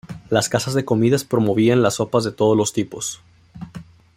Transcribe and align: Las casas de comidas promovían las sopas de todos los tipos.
Las 0.31 0.49
casas 0.49 0.73
de 0.73 0.83
comidas 0.83 1.23
promovían 1.25 1.83
las 1.83 1.93
sopas 1.97 2.23
de 2.23 2.31
todos 2.31 2.57
los 2.57 2.73
tipos. 2.73 3.21